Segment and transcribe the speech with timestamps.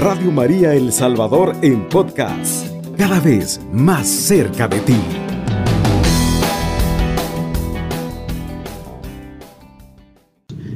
[0.00, 4.96] Radio María El Salvador en podcast, cada vez más cerca de ti.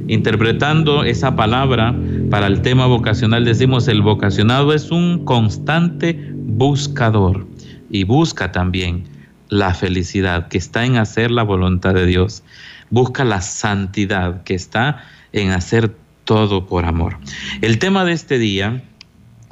[0.07, 1.95] Interpretando esa palabra
[2.29, 7.47] para el tema vocacional, decimos el vocacionado es un constante buscador
[7.89, 9.05] y busca también
[9.49, 12.43] la felicidad que está en hacer la voluntad de Dios.
[12.91, 15.03] Busca la santidad que está
[15.33, 15.95] en hacer
[16.25, 17.17] todo por amor.
[17.61, 18.83] El tema de este día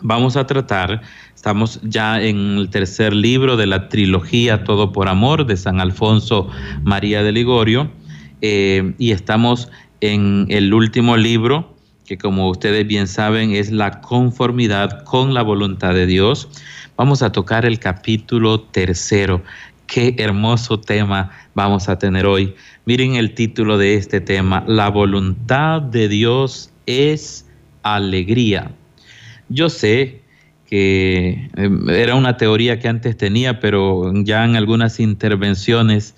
[0.03, 1.02] vamos a tratar,
[1.34, 6.49] estamos ya en el tercer libro de la trilogía Todo por Amor de San Alfonso
[6.84, 7.89] María de Ligorio
[8.41, 9.71] eh, y estamos
[10.02, 11.73] en el último libro
[12.05, 16.49] que como ustedes bien saben es la conformidad con la voluntad de Dios.
[16.97, 19.41] Vamos a tocar el capítulo tercero.
[19.88, 22.55] Qué hermoso tema vamos a tener hoy.
[22.85, 27.49] Miren el título de este tema, La voluntad de Dios es
[27.83, 28.72] alegría.
[29.53, 30.23] Yo sé
[30.65, 36.15] que em, era una teoría que antes tenía, pero ya en algunas intervenciones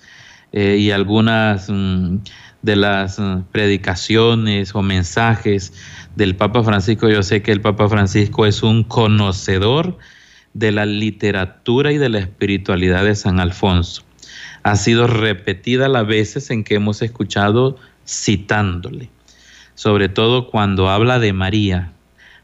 [0.52, 2.16] eh, y algunas mm,
[2.62, 5.74] de las mm, predicaciones o mensajes
[6.14, 9.98] del Papa Francisco, yo sé que el Papa Francisco es un conocedor
[10.54, 14.02] de la literatura y de la espiritualidad de San Alfonso.
[14.62, 17.76] Ha sido repetida las veces en que hemos escuchado
[18.06, 19.10] citándole,
[19.74, 21.92] sobre todo cuando habla de María.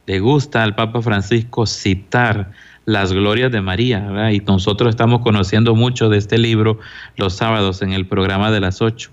[0.06, 2.52] Le gusta al Papa Francisco citar
[2.84, 6.80] las glorias de María, y nosotros estamos conociendo mucho de este libro
[7.16, 9.10] los sábados en el programa de las ocho.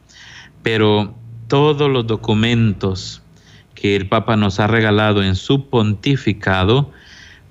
[0.64, 1.14] Pero
[1.48, 3.22] todos los documentos
[3.76, 6.92] que el Papa nos ha regalado en su pontificado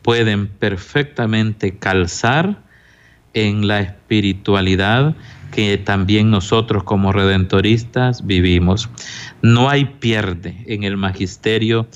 [0.02, 2.62] pueden perfectamente calzar
[3.34, 5.14] en la espiritualidad
[5.52, 8.90] que también nosotros como redentoristas vivimos.
[9.42, 11.88] No hay pierde en el magisterio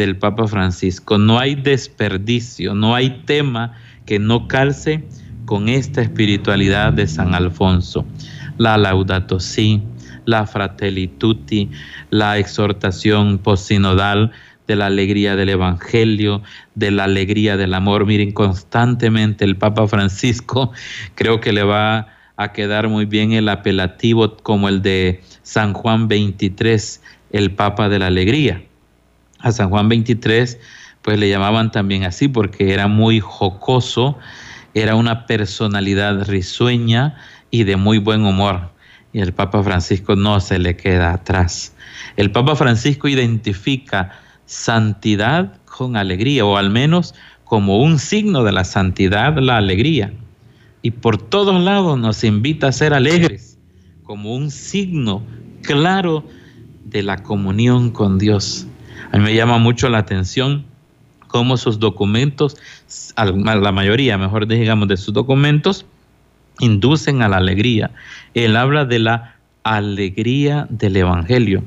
[0.00, 3.74] del Papa Francisco, no hay desperdicio, no hay tema
[4.06, 5.04] que no calce
[5.44, 8.06] con esta espiritualidad de San Alfonso.
[8.56, 9.82] La Laudato Si,
[10.24, 11.68] la Fratelli Tutti,
[12.08, 14.32] la exhortación posinodal,
[14.66, 16.42] de la alegría del Evangelio,
[16.76, 18.06] de la alegría del amor.
[18.06, 20.72] Miren, constantemente el Papa Francisco
[21.14, 26.08] creo que le va a quedar muy bien el apelativo como el de San Juan
[26.08, 28.62] 23, el Papa de la Alegría.
[29.40, 30.58] A San Juan 23
[31.02, 34.18] pues le llamaban también así porque era muy jocoso,
[34.74, 37.16] era una personalidad risueña
[37.50, 38.70] y de muy buen humor.
[39.12, 41.74] Y el Papa Francisco no se le queda atrás.
[42.16, 44.12] El Papa Francisco identifica
[44.44, 47.14] santidad con alegría, o al menos
[47.44, 50.12] como un signo de la santidad, la alegría.
[50.82, 53.58] Y por todos lados nos invita a ser alegres,
[54.04, 55.22] como un signo
[55.62, 56.24] claro
[56.84, 58.66] de la comunión con Dios.
[59.12, 60.64] A mí me llama mucho la atención
[61.26, 62.56] cómo sus documentos,
[63.16, 65.86] la mayoría, mejor digamos, de sus documentos,
[66.58, 67.90] inducen a la alegría.
[68.34, 71.64] Él habla de la alegría del Evangelio.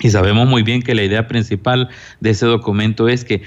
[0.00, 1.88] Y sabemos muy bien que la idea principal
[2.20, 3.42] de ese documento es que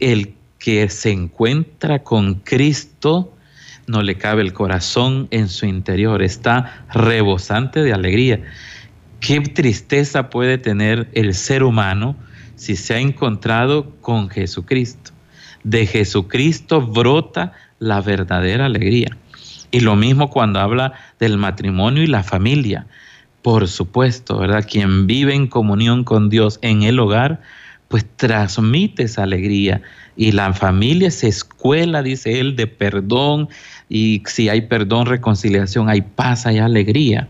[0.00, 3.32] el que se encuentra con Cristo
[3.86, 8.42] no le cabe el corazón en su interior, está rebosante de alegría.
[9.20, 12.16] ¿Qué tristeza puede tener el ser humano
[12.60, 15.12] si se ha encontrado con Jesucristo?
[15.64, 19.16] De Jesucristo brota la verdadera alegría.
[19.70, 22.86] Y lo mismo cuando habla del matrimonio y la familia.
[23.40, 24.66] Por supuesto, ¿verdad?
[24.70, 27.40] Quien vive en comunión con Dios en el hogar,
[27.88, 29.80] pues transmite esa alegría.
[30.14, 33.48] Y la familia se escuela, dice él, de perdón.
[33.88, 37.26] Y si hay perdón, reconciliación, hay paz, hay alegría.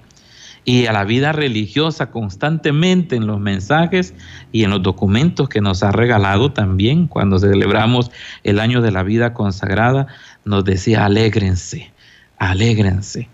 [0.64, 4.14] Y a la vida religiosa constantemente en los mensajes
[4.52, 8.10] y en los documentos que nos ha regalado también cuando celebramos
[8.44, 10.06] el año de la vida consagrada,
[10.44, 11.92] nos decía, alégrense,
[12.38, 13.28] alégrense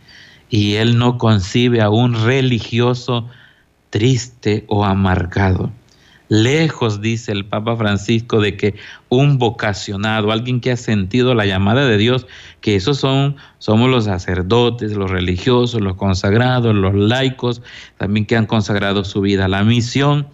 [0.48, 3.28] y él no concibe a un religioso
[3.90, 5.70] triste o amargado.
[6.28, 8.74] Lejos, dice el Papa Francisco, de que
[9.08, 12.26] un vocacionado, alguien que ha sentido la llamada de Dios,
[12.60, 17.62] que esos son, somos los sacerdotes, los religiosos, los consagrados, los laicos,
[17.96, 20.26] también que han consagrado su vida a la misión,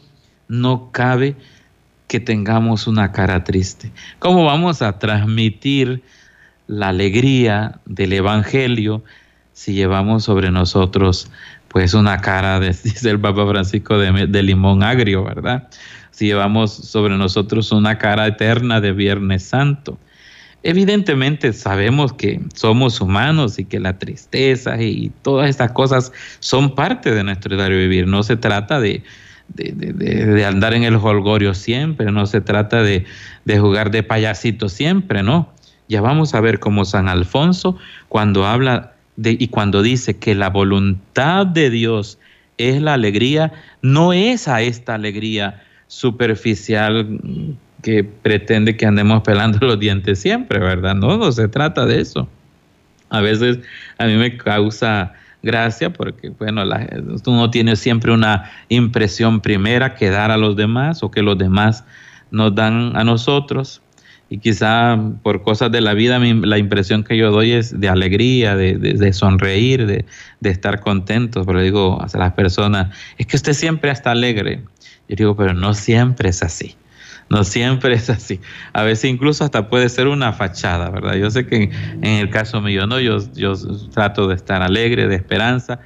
[0.49, 1.37] no cabe
[2.09, 3.93] que tengamos una cara triste.
[4.19, 6.03] ¿Cómo vamos a transmitir
[6.67, 9.03] la alegría del Evangelio
[9.53, 11.31] si llevamos sobre nosotros
[11.73, 15.69] pues una cara, de, dice el Papa Francisco, de, limón agrio, ¿verdad?
[16.11, 19.99] Si llevamos sobre nosotros una cara eterna de Viernes Santo.
[20.63, 27.13] Evidentemente sabemos que somos humanos y que la tristeza y todas estas cosas son parte
[27.13, 28.07] de nuestro diario vivir.
[28.07, 29.03] No se trata de,
[29.49, 33.07] de, andar en el holgorio siempre, no se trata de,
[33.45, 35.53] de jugar de payasito siempre, ¿no?
[35.89, 37.77] Ya vamos a ver cómo San Alfonso,
[38.09, 38.92] cuando habla
[39.25, 42.19] y cuando dice que la voluntad de Dios
[42.59, 43.53] es la alegría,
[43.83, 47.19] no es a esta alegría superficial
[47.83, 50.95] que pretende que andemos pelando los dientes siempre, ¿verdad?
[50.95, 52.29] No, no se trata de eso.
[53.11, 53.59] A veces
[53.99, 56.89] a mí me causa gracia porque, bueno, la,
[57.27, 61.85] uno tiene siempre una impresión primera que dar a los demás o que los demás
[62.31, 63.83] nos dan a nosotros.
[64.33, 68.57] Y quizá por cosas de la vida la impresión que yo doy es de alegría,
[68.57, 70.07] de, sonreír, de,
[70.51, 71.45] estar contentos.
[71.45, 74.63] Pero digo a las personas, es que usted siempre está alegre.
[75.07, 76.77] Yo digo, pero no siempre es así.
[77.29, 78.41] No siempre es así.
[78.73, 81.17] A veces incluso hasta puede ser una fachada, ¿verdad?
[81.17, 81.65] Yo sé que
[82.01, 83.01] en, el caso mío, ¿no?
[83.01, 83.53] Yo, yo
[83.93, 85.81] trato de estar alegre, de esperanza,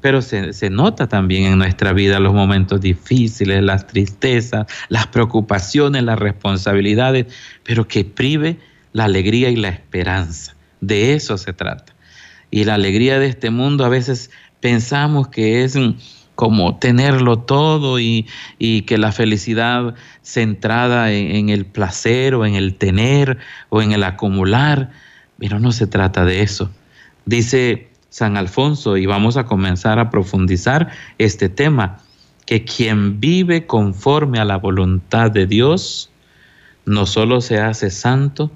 [0.00, 6.02] pero se, se, nota también en nuestra vida los momentos difíciles, las tristezas, las preocupaciones,
[6.04, 7.26] las responsabilidades,
[7.64, 8.58] pero que prive
[8.92, 10.54] la alegría y la esperanza.
[10.80, 11.94] De eso se trata.
[12.50, 14.30] Y la alegría de este mundo a veces
[14.60, 15.76] pensamos que es
[16.34, 18.26] como tenerlo todo y,
[18.58, 23.38] que la felicidad centrada en, en, el placer o en el tener
[23.68, 24.90] o en el acumular,
[25.38, 26.70] pero no se trata de eso.
[27.24, 31.98] Dice San Alfonso, y vamos a comenzar a profundizar este tema,
[32.46, 36.10] que quien vive conforme a la voluntad de Dios,
[36.86, 38.52] no solo se hace santo,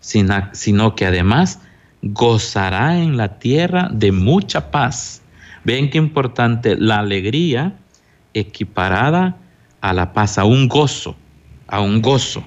[0.00, 1.60] sino que además
[2.02, 5.22] gozará en la tierra de mucha paz
[5.68, 7.76] Ven qué importante la alegría
[8.32, 9.36] equiparada
[9.82, 11.14] a la paz, a un gozo,
[11.66, 12.42] a un gozo.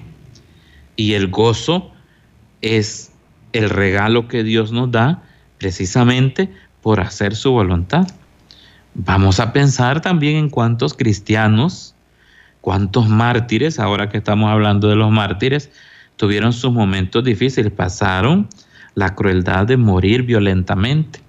[0.96, 1.92] Y el gozo
[2.62, 3.12] es
[3.52, 5.22] el regalo que Dios nos da
[5.62, 6.50] precisamente
[6.82, 8.08] por hacer su voluntad.
[8.94, 11.94] Vamos a pensar también en cuántos cristianos,
[12.60, 15.70] cuántos mártires, ahora que estamos hablando de los mártires,
[16.16, 18.48] tuvieron sus momentos difíciles, pasaron
[18.96, 21.20] la crueldad de morir violentamente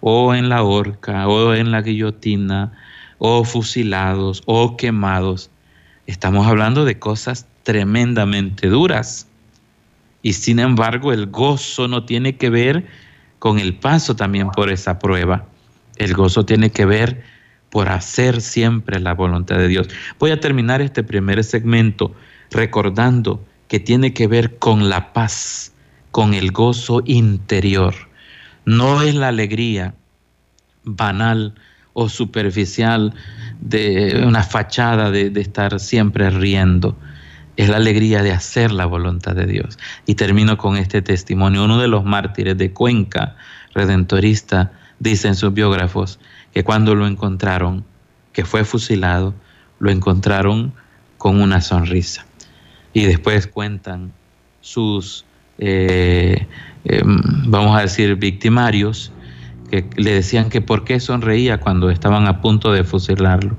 [0.00, 2.72] o en la horca, o en la guillotina,
[3.18, 5.50] o fusilados, o quemados.
[6.06, 9.28] Estamos hablando de cosas tremendamente duras.
[10.22, 12.86] Y sin embargo, el gozo no tiene que ver
[13.44, 15.44] con el paso también por esa prueba.
[15.96, 17.22] El gozo tiene que ver
[17.68, 19.88] por hacer siempre la voluntad de Dios.
[20.18, 22.14] Voy a terminar este primer segmento
[22.50, 25.74] recordando que tiene que ver con la paz,
[26.10, 27.94] con el gozo interior
[28.64, 29.94] no es la alegría
[30.84, 31.54] banal
[31.92, 33.12] o superficial
[33.60, 36.96] de una fachada de, estar siempre riendo.
[37.56, 39.78] Es la alegría de hacer la voluntad de Dios.
[40.06, 41.64] Y termino con este testimonio.
[41.64, 43.36] Uno de los mártires de Cuenca,
[43.74, 46.18] redentorista, dice en sus biógrafos
[46.52, 47.84] que cuando lo encontraron,
[48.32, 49.34] que fue fusilado,
[49.78, 50.72] lo encontraron
[51.18, 52.26] con una sonrisa.
[52.92, 54.12] Y después cuentan
[54.60, 55.24] sus
[55.58, 56.46] eh,
[56.84, 59.10] Em, vamos a decir, victimarios,
[59.70, 63.56] que le decían que por qué sonreía cuando estaban a punto de fusilarlo.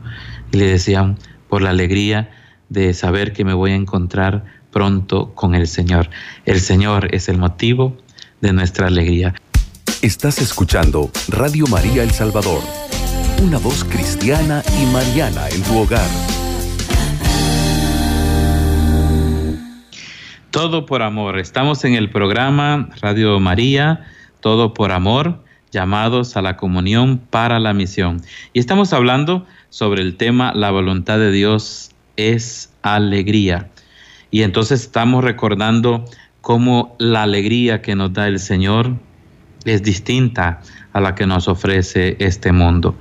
[0.51, 1.18] Y le decían,
[1.50, 2.30] por la alegría
[2.69, 6.09] de saber que me voy a encontrar pronto con el Señor.
[6.45, 7.97] El Señor es el motivo
[8.41, 9.33] de nuestra alegría.
[10.01, 12.62] Estás escuchando Radio María El Salvador,
[13.41, 16.09] una voz cristiana y mariana en tu hogar.
[20.51, 21.40] Todo por amor.
[21.40, 24.06] Estamos en el programa Radio María,
[24.40, 28.21] Todo por amor, llamados a la comunión para la misión.
[28.54, 33.69] Y estamos hablando sobre el tema La voluntad de Dios es alegría.
[34.31, 36.06] Y entonces estamos recordando
[36.42, 38.95] cómo la alegría que nos da el Señor
[39.66, 40.62] es distinta
[40.94, 42.95] a la que nos ofrece este mundo.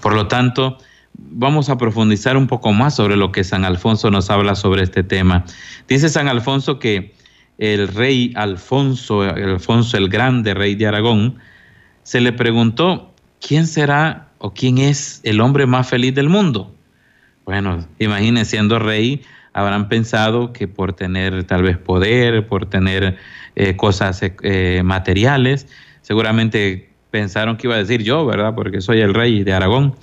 [0.00, 0.78] Por lo tanto,
[1.14, 5.02] vamos a profundizar un poco más sobre lo que San Alfonso nos habla sobre este
[5.02, 5.44] tema.
[5.88, 7.14] Dice San Alfonso que
[7.58, 11.38] el rey Alfonso, Alfonso el Grande, rey de Aragón,
[12.02, 16.74] se le preguntó, ¿quién será o quién es el hombre más feliz del mundo?
[17.50, 23.16] Bueno, imagínense, siendo rey, habrán pensado que por tener tal vez poder, por tener
[23.56, 25.66] eh, cosas eh, materiales,
[26.00, 28.54] seguramente pensaron que iba a decir yo, ¿verdad?
[28.54, 29.96] Porque soy el rey de Aragón.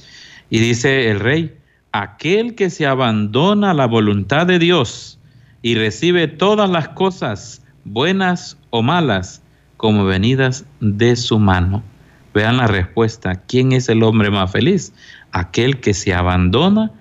[0.50, 1.56] Y dice el rey,
[1.94, 5.18] aquel que se abandona a la voluntad de Dios
[5.62, 9.42] y recibe todas las cosas, buenas o malas,
[9.78, 11.82] como venidas de su mano.
[12.34, 14.92] Vean la respuesta, ¿quién es el hombre más feliz?
[15.32, 16.92] Aquel que se abandona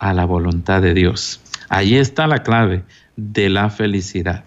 [0.00, 1.40] a la voluntad de Dios.
[1.68, 2.82] Allí está la clave
[3.16, 4.44] de la felicidad,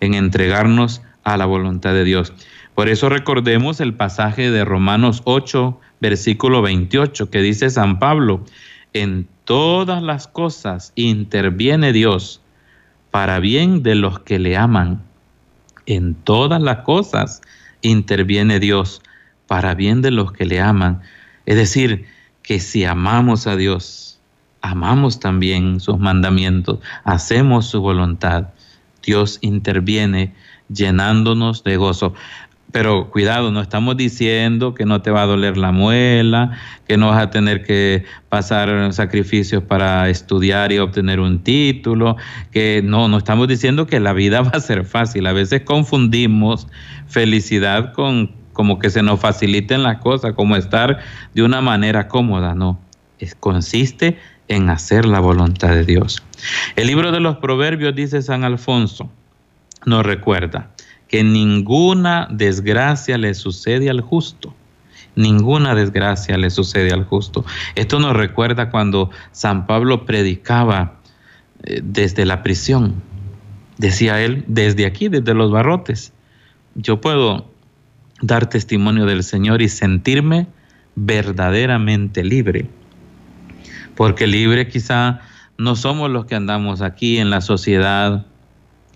[0.00, 2.34] en entregarnos a la voluntad de Dios.
[2.74, 8.44] Por eso recordemos el pasaje de Romanos 8, versículo 28, que dice San Pablo,
[8.92, 12.42] en todas las cosas interviene Dios
[13.10, 15.02] para bien de los que le aman.
[15.86, 17.40] En todas las cosas
[17.82, 19.02] interviene Dios
[19.46, 21.02] para bien de los que le aman.
[21.46, 22.06] Es decir,
[22.42, 24.11] que si amamos a Dios,
[24.62, 28.48] amamos también sus mandamientos, hacemos su voluntad,
[29.02, 30.34] Dios interviene
[30.68, 32.14] llenándonos de gozo.
[32.70, 36.52] Pero cuidado, no estamos diciendo que no te va a doler la muela,
[36.88, 42.16] que no vas a tener que pasar sacrificios para estudiar y obtener un título,
[42.50, 45.26] que no, no estamos diciendo que la vida va a ser fácil.
[45.26, 46.66] A veces confundimos
[47.08, 50.98] felicidad con como que se nos faciliten las cosas, como estar
[51.34, 52.80] de una manera cómoda, no.
[53.18, 54.18] Es, consiste
[54.52, 56.22] en hacer la voluntad de Dios.
[56.76, 59.10] El libro de los Proverbios, dice San Alfonso,
[59.86, 60.70] nos recuerda
[61.08, 64.54] que ninguna desgracia le sucede al justo.
[65.14, 67.44] Ninguna desgracia le sucede al justo.
[67.74, 71.00] Esto nos recuerda cuando San Pablo predicaba
[71.64, 73.02] eh, desde la prisión.
[73.78, 76.12] Decía él, desde aquí, desde los barrotes,
[76.74, 77.50] yo puedo
[78.20, 80.46] dar testimonio del Señor y sentirme
[80.94, 82.68] verdaderamente libre.
[83.94, 85.20] Porque libre quizá
[85.58, 88.26] no somos los que andamos aquí en la sociedad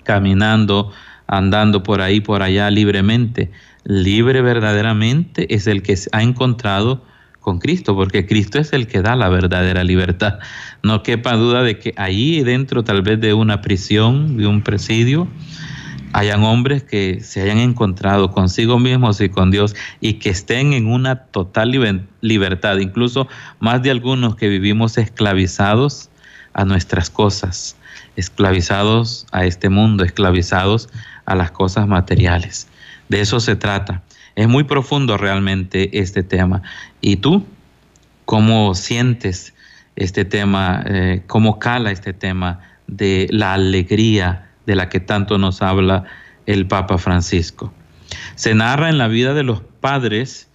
[0.05, 0.93] caminando
[1.26, 3.50] andando por ahí, por allá libremente.
[3.85, 7.05] Libre verdaderamente es el que ha encontrado
[7.41, 10.38] con Cristo, porque Cristo es el que da la verdadera libertad.
[10.83, 15.29] No quepa duda de que ahí dentro tal vez de una prisión, de un presidio,
[16.13, 20.87] hayan hombres que se hayan encontrado consigo mismos y con Dios y que estén en
[20.87, 21.71] una total
[22.21, 23.29] libertad, incluso
[23.61, 26.11] más de algunos que vivimos esclavizados
[26.55, 27.77] a nuestras cosas,
[28.17, 30.89] esclavizados a este mundo, esclavizados
[31.27, 32.69] a las cosas materiales.
[33.09, 34.03] De eso se trata.
[34.35, 36.63] Es muy profundo realmente este tema.
[37.01, 37.45] ¿Y tú
[38.25, 39.55] cómo sientes
[39.97, 40.83] este tema?
[40.87, 46.04] Eh, ¿Cómo cala este tema de la alegría de la que tanto nos habla
[46.46, 47.73] el Papa Francisco?
[48.35, 50.50] Se narra en la vida de los padres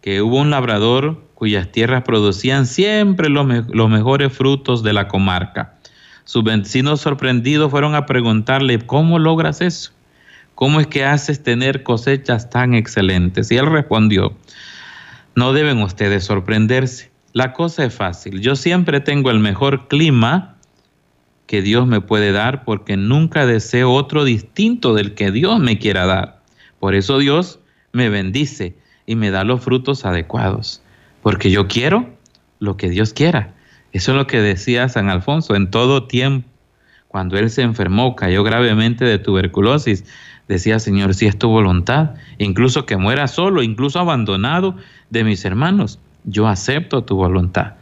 [0.00, 5.74] que hubo un labrador cuyas tierras producían siempre los, mejores frutos de la comarca.
[6.24, 9.92] Sus vecinos sorprendidos fueron a preguntarle, ¿cómo logras eso?
[10.56, 13.52] ¿cómo es que haces tener cosechas tan excelentes?
[13.52, 14.36] Y él respondió,
[15.36, 17.12] no deben ustedes sorprenderse.
[17.32, 18.40] La cosa es fácil.
[18.40, 20.55] Yo siempre tengo el mejor clima
[21.46, 26.06] que Dios me puede dar porque nunca deseo otro distinto del que Dios me quiera
[26.06, 26.42] dar.
[26.80, 27.60] Por eso Dios
[27.92, 28.76] me bendice
[29.06, 30.82] y me da los frutos adecuados.
[31.22, 32.10] Porque yo quiero
[32.58, 33.54] lo que Dios quiera.
[33.92, 36.48] Eso es lo que decía San Alfonso en todo tiempo.
[37.08, 40.04] Cuando él se enfermó, cayó gravemente de tuberculosis,
[40.48, 44.76] decía, Señor, si es tu voluntad, incluso que muera solo, incluso abandonado
[45.08, 47.74] de mis hermanos, yo acepto tu voluntad.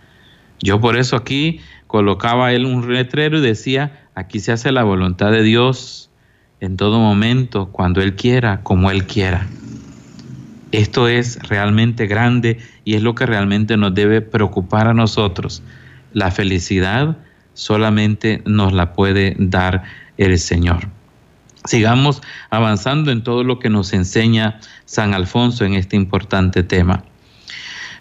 [0.60, 1.60] Yo por eso aquí
[1.94, 6.10] colocaba él un letrero y decía, aquí se hace la voluntad de Dios
[6.58, 9.46] en todo momento, cuando Él quiera, como Él quiera.
[10.72, 15.62] Esto es realmente grande y es lo que realmente nos debe preocupar a nosotros.
[16.12, 17.16] La felicidad
[17.52, 19.84] solamente nos la puede dar
[20.16, 20.88] el Señor
[21.66, 22.20] sigamos
[22.50, 27.04] avanzando en todo lo que nos enseña San Alfonso en este importante tema.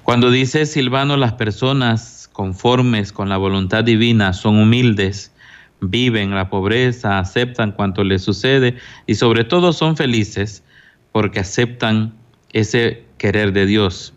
[0.03, 5.31] Cuando dice Silvano, las personas conformes con la voluntad divina son humildes,
[5.79, 8.75] viven la pobreza, aceptan cuanto les sucede
[9.07, 10.63] y sobre todo son felices
[11.13, 12.13] porque aceptan
[12.51, 14.13] ese querer de Dios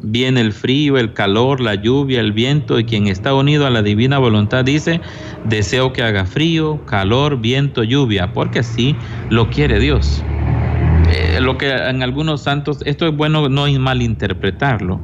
[0.00, 3.82] viene el frío, el calor, la lluvia, el viento, y quien está unido a la
[3.82, 5.00] divina voluntad dice,
[5.44, 8.96] deseo que haga frío, calor, viento, lluvia, porque así
[9.30, 10.22] lo quiere Dios.
[11.10, 15.00] Eh, lo que en algunos santos, esto es bueno no malinterpretarlo,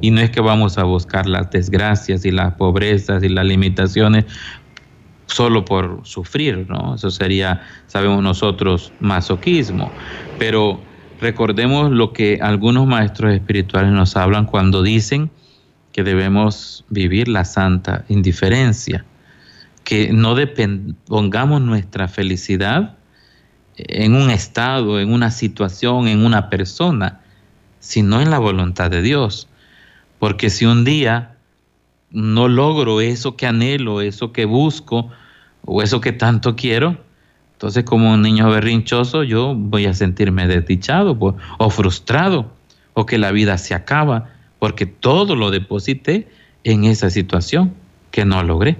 [0.00, 4.24] y no es que vamos a buscar las desgracias y las pobrezas y las limitaciones
[5.26, 6.94] solo por sufrir, ¿no?
[6.94, 9.90] Eso sería, sabemos nosotros, masoquismo,
[10.38, 10.80] pero
[11.20, 15.30] Recordemos lo que algunos maestros espirituales nos hablan cuando dicen
[15.92, 19.04] que debemos vivir la santa indiferencia,
[19.82, 20.36] que no
[21.06, 22.98] pongamos nuestra felicidad
[23.78, 27.20] en un estado, en una situación, en una persona,
[27.78, 29.48] sino en la voluntad de Dios.
[30.18, 31.36] Porque si un día
[32.10, 35.10] no logro eso que anhelo, eso que busco
[35.64, 36.98] o eso que tanto quiero,
[37.56, 41.16] entonces, como un niño berrinchoso, yo voy a sentirme desdichado
[41.56, 42.52] o frustrado
[42.92, 46.28] o que la vida se acaba porque todo lo deposité
[46.64, 47.72] en esa situación
[48.10, 48.76] que no logré.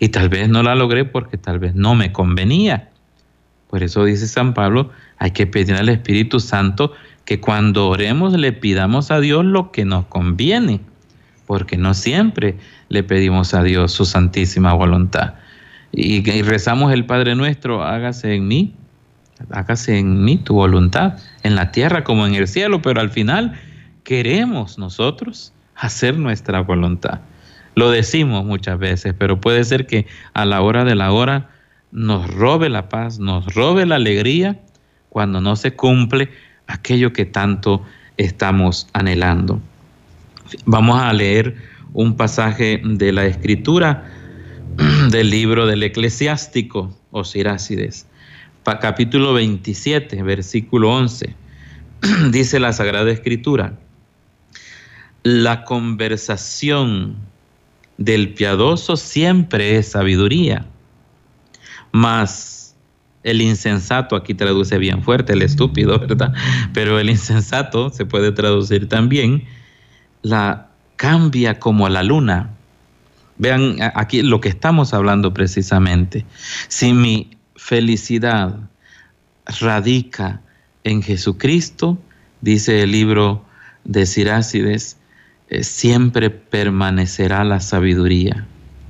[0.00, 2.90] Y tal vez no la logré porque tal vez no me convenía.
[3.70, 6.94] Por eso dice San Pablo, hay que pedir al Espíritu Santo
[7.26, 10.80] que cuando oremos le pidamos a Dios lo que nos conviene,
[11.44, 12.56] porque no siempre
[12.88, 15.34] le pedimos a Dios su santísima voluntad.
[15.92, 18.74] Y, rezamos el Padre nuestro, hágase en mí,
[19.50, 23.58] hágase en mí tu voluntad, en la tierra como en el cielo, pero al final
[24.04, 27.20] queremos nosotros hacer nuestra voluntad.
[27.74, 31.50] Lo decimos muchas veces, pero puede ser que a la hora de la hora
[31.90, 34.60] nos robe la paz, nos robe la alegría
[35.08, 36.30] cuando no se cumple
[36.66, 37.82] aquello que tanto
[38.16, 39.60] estamos anhelando.
[40.64, 41.56] Vamos a leer
[41.92, 44.04] un pasaje de la escritura
[45.10, 48.06] del libro del eclesiástico o Sirácides,
[48.62, 51.34] capítulo 27, versículo 11.
[52.30, 53.78] Dice la Sagrada Escritura,
[55.22, 57.16] la conversación
[57.98, 60.66] del piadoso siempre es sabiduría,
[61.92, 62.55] mas
[63.26, 66.32] el insensato, aquí traduce bien fuerte, el estúpido, ¿verdad?
[66.72, 69.44] Pero el insensato se puede traducir también,
[70.22, 72.50] la cambia como la luna.
[73.38, 76.24] Vean aquí lo que estamos hablando precisamente.
[76.68, 78.60] Si mi felicidad
[79.60, 80.40] radica
[80.84, 81.98] en Jesucristo,
[82.40, 83.44] dice el libro
[83.84, 84.98] de Sirácides,
[85.48, 88.46] eh, siempre permanecerá la sabiduría,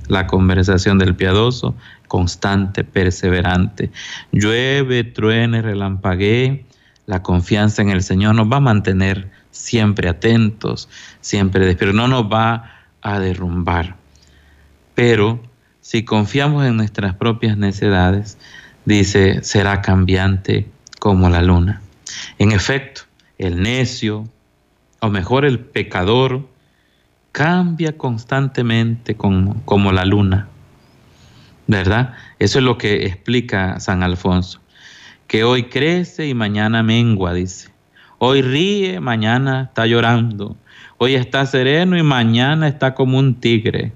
[0.07, 1.75] la conversación del piadoso,
[2.07, 3.91] constante, perseverante.
[4.31, 6.65] Llueve, truene, relampaguee,
[7.05, 10.89] la confianza en el Señor nos va a mantener siempre atentos,
[11.21, 12.71] siempre despiertos, no nos va
[13.01, 13.95] a derrumbar.
[14.93, 15.41] Pero
[15.79, 18.37] si confiamos en nuestras propias necedades,
[18.85, 20.67] dice, será cambiante
[20.99, 21.81] como la luna.
[22.39, 23.03] En efecto,
[23.37, 24.27] el necio,
[24.99, 26.47] o mejor el pecador,
[27.31, 30.49] cambia constantemente como, como la luna.
[31.67, 32.13] ¿Verdad?
[32.39, 34.61] Eso es lo que explica San Alfonso.
[35.27, 37.69] Que hoy crece y mañana mengua, dice.
[38.17, 40.57] Hoy ríe, mañana está llorando.
[40.97, 43.91] Hoy está sereno y mañana está como un tigre.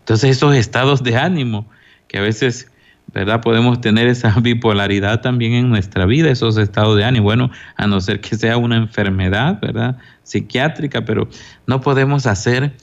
[0.00, 1.68] Entonces esos estados de ánimo
[2.06, 2.70] que a veces
[3.12, 3.40] ¿verdad?
[3.40, 7.24] Podemos tener esa bipolaridad también en nuestra vida, esos estados de ánimo.
[7.24, 9.96] Bueno, a no ser que sea una enfermedad, ¿verdad?
[10.22, 11.28] Psiquiátrica, pero
[11.66, 12.74] no podemos hacer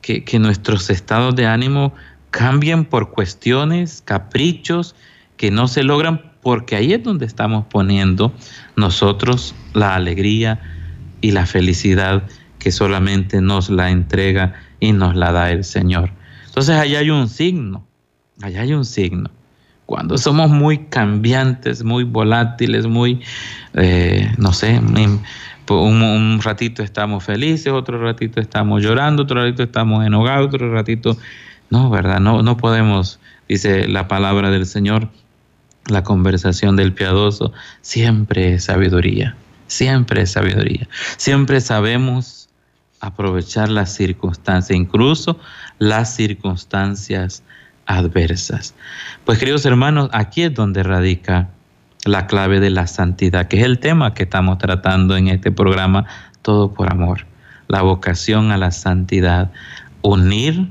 [0.00, 1.94] que, que nuestros estados de ánimo
[2.30, 4.94] cambien por cuestiones, caprichos
[5.36, 8.32] que no se logran, porque ahí es donde estamos poniendo
[8.76, 10.60] nosotros la alegría
[11.20, 12.24] y la felicidad
[12.58, 16.12] que solamente nos la entrega y nos la da el Señor.
[16.46, 17.86] Entonces allá hay un signo,
[18.42, 19.30] allá hay un signo
[19.90, 23.20] cuando somos muy cambiantes, muy volátiles, muy,
[23.74, 24.80] eh, no sé,
[25.68, 31.16] un, ratito estamos felices, otro ratito estamos llorando, otro ratito estamos enojados, otro ratito,
[31.70, 32.20] no, ¿verdad?
[32.20, 35.08] No, no podemos, dice la palabra del Señor,
[35.86, 42.48] la conversación del piadoso, siempre es sabiduría, siempre es sabiduría, siempre sabemos
[43.00, 45.38] aprovechar las circunstancias, incluso
[45.78, 47.42] las circunstancias
[47.86, 48.74] adversas.
[49.24, 51.48] Pues queridos hermanos, aquí es donde radica
[52.04, 56.06] la clave de la santidad, que es el tema que estamos tratando en este programa,
[56.42, 57.26] Todo por Amor,
[57.68, 59.50] la vocación a la santidad,
[60.02, 60.68] unir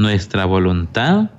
[0.00, 1.30] nuestra voluntad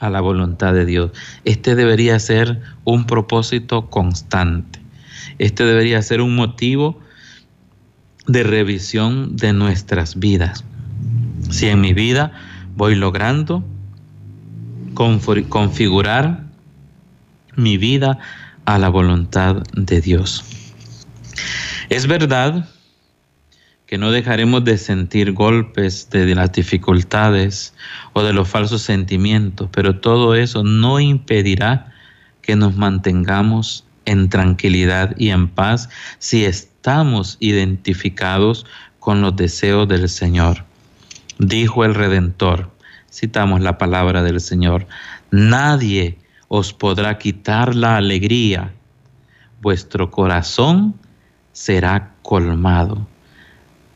[0.00, 1.10] a la voluntad de Dios.
[1.44, 4.80] Este debería ser un propósito constante.
[5.38, 6.98] Este debería ser un motivo
[8.26, 10.64] de revisión de nuestras vidas.
[11.50, 12.32] Si en mi vida
[12.76, 13.64] voy logrando
[14.94, 16.44] configurar
[17.54, 18.18] mi vida
[18.64, 20.44] a la voluntad de Dios.
[21.90, 22.68] Es verdad
[23.86, 27.72] que no dejaremos de sentir golpes de las dificultades
[28.12, 31.92] o de los falsos sentimientos, pero todo eso no impedirá
[32.42, 38.66] que nos mantengamos en tranquilidad y en paz si estamos identificados
[38.98, 40.64] con los deseos del Señor.
[41.38, 42.70] Dijo el Redentor,
[43.12, 44.86] citamos la palabra del Señor,
[45.30, 46.18] nadie
[46.48, 48.72] os podrá quitar la alegría,
[49.60, 50.94] vuestro corazón
[51.52, 53.06] será colmado.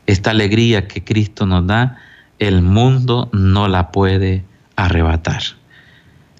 [0.07, 1.97] Esta alegría que Cristo nos da,
[2.39, 4.43] el mundo no la puede
[4.75, 5.41] arrebatar.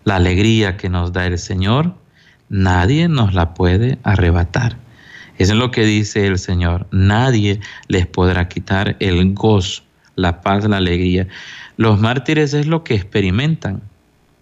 [0.04, 1.94] La alegría que nos da el Señor,
[2.50, 4.78] nadie nos la puede arrebatar.
[5.38, 6.88] Eso es lo que dice el Señor.
[6.92, 9.84] Nadie les podrá quitar el gozo,
[10.16, 11.28] la paz, la alegría.
[11.78, 13.82] Los mártires es lo que experimentan.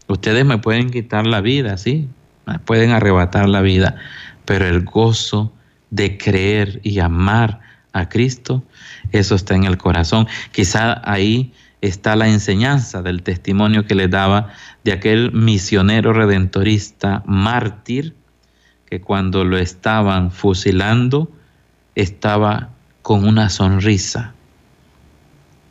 [0.08, 2.08] Ustedes me pueden quitar la vida, sí,
[2.46, 3.96] me pueden arrebatar la vida,
[4.46, 5.54] pero el gozo
[5.92, 7.60] de creer y amar
[7.94, 8.64] a Cristo,
[9.12, 10.28] eso está en el corazón.
[10.52, 14.50] Quizá ahí está la enseñanza del testimonio que le daba
[14.84, 18.16] de aquel misionero redentorista mártir
[18.86, 21.32] que cuando lo estaban fusilando
[21.96, 22.70] estaba
[23.02, 24.34] con una sonrisa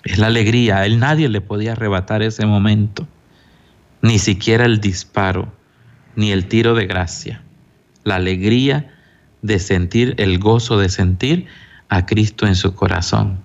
[0.04, 0.78] Es la alegría.
[0.78, 3.06] A él nadie le podía arrebatar ese momento.
[4.00, 5.52] Ni siquiera el disparo,
[6.14, 7.42] ni el tiro de gracia.
[8.04, 8.94] La alegría
[9.42, 11.46] de sentir, el gozo de sentir
[11.88, 13.38] a Cristo en su corazón.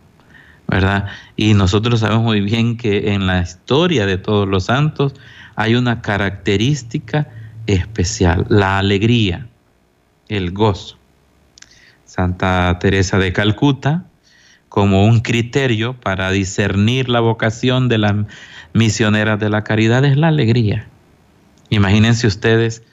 [0.68, 1.08] ¿Verdad?
[1.36, 5.14] Y nosotros sabemos muy bien que en la historia de todos los santos
[5.56, 7.28] hay una característica
[7.68, 9.48] especial, la alegría,
[10.30, 10.98] el gozo.
[12.06, 14.06] Santa Teresa de Calcuta,
[14.70, 18.14] como un criterio para discernir la vocación de las
[18.74, 20.88] misioneras de la caridad, es la alegría.
[21.70, 22.84] Imagínense ustedes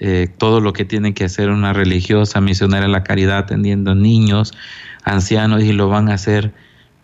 [0.00, 4.52] eh, todo lo que tiene que hacer una religiosa misionera de la caridad atendiendo niños,
[5.04, 6.52] ancianos, y lo van a hacer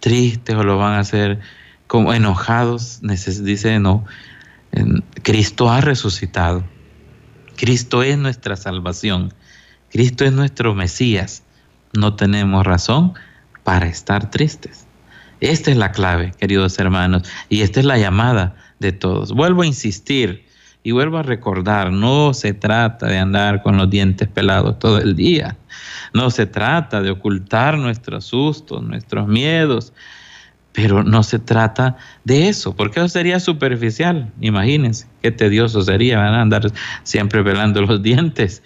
[0.00, 1.38] tristes o lo van a hacer
[1.86, 3.00] como enojados.
[3.02, 4.04] Dice, no,
[5.22, 6.64] Cristo ha resucitado.
[7.56, 9.32] Cristo es nuestra salvación.
[9.90, 11.44] Cristo es nuestro Mesías
[11.96, 13.14] no tenemos razón
[13.64, 14.86] para estar tristes.
[15.40, 19.32] Esta es la clave, queridos hermanos, y esta es la llamada de todos.
[19.32, 20.45] Vuelvo a insistir
[20.86, 25.16] y vuelvo a recordar, no se trata de andar con los dientes pelados todo el
[25.16, 25.56] día,
[26.14, 29.92] no se trata de ocultar nuestros sustos, nuestros miedos,
[30.70, 34.30] pero no se trata de eso, porque eso sería superficial.
[34.40, 36.70] Imagínense qué tedioso sería andar
[37.02, 38.62] siempre velando los dientes.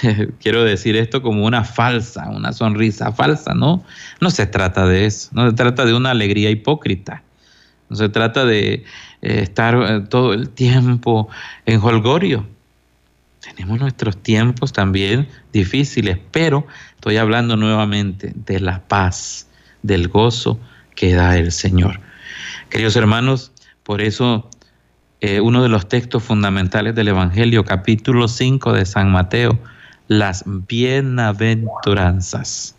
[0.40, 3.84] Quiero decir esto como una falsa, una sonrisa falsa, ¿no?
[4.22, 7.22] No se trata de eso, no se trata de una alegría hipócrita.
[7.90, 8.84] No se trata de
[9.22, 11.28] eh, estar eh, todo el tiempo
[11.66, 12.46] en holgorio.
[13.40, 19.48] Tenemos nuestros tiempos también difíciles, pero estoy hablando nuevamente de la paz,
[19.82, 20.60] del gozo,
[20.94, 22.00] que da el Señor.
[22.68, 23.52] Queridos hermanos,
[23.84, 24.50] por eso
[25.20, 29.58] eh, uno de los textos fundamentales del Evangelio, capítulo 5 de San Mateo,
[30.06, 32.76] las bienaventuranzas.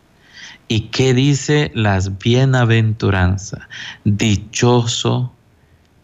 [0.69, 3.60] ¿Y qué dice las bienaventuranzas?
[4.06, 5.34] Dichoso,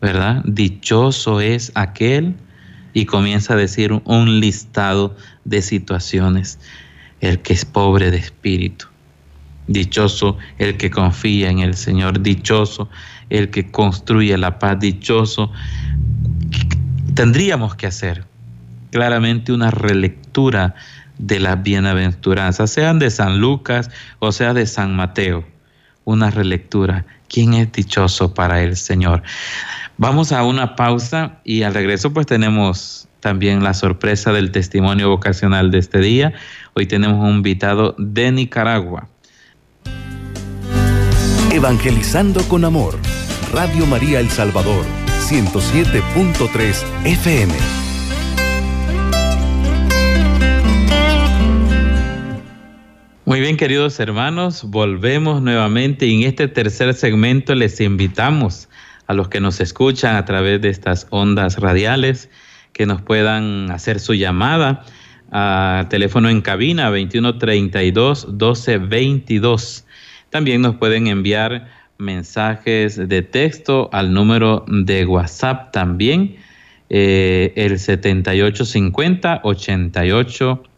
[0.06, 0.44] ¿verdad?
[0.46, 2.36] Dichoso es aquel,
[2.94, 5.16] y comienza a decir un listado
[5.46, 6.60] de situaciones,
[7.22, 8.86] el que es pobre de espíritu
[9.68, 12.88] Dichoso el que confía en el Señor, dichoso
[13.32, 15.52] el que construye la paz, dichoso.
[17.16, 18.26] Tendríamos que hacer
[18.92, 20.76] claramente una relectura
[21.18, 23.90] de las bienaventuranzas, sean de San Lucas
[24.20, 25.44] o sea de San Mateo,
[26.04, 27.08] una relectura.
[27.28, 29.24] ¿Quién es dichoso para el Señor?
[29.98, 35.72] Vamos a una pausa y al regreso pues tenemos también la sorpresa del testimonio vocacional
[35.72, 36.34] de este día.
[36.74, 39.08] Hoy tenemos un invitado de Nicaragua.
[41.52, 43.00] Evangelizando con Amor.
[43.54, 44.86] Radio María El Salvador,
[45.28, 47.85] 107.3 FM.
[53.26, 58.70] Muy bien, queridos hermanos, volvemos nuevamente y en este tercer segmento les invitamos
[59.08, 62.30] a los que nos escuchan a través de estas ondas radiales
[62.72, 64.86] que nos puedan hacer su llamada
[65.32, 69.86] a teléfono en cabina 2132 1222
[70.30, 76.36] también nos pueden enviar mensajes de texto al número de WhatsApp también,
[76.90, 77.80] eh, el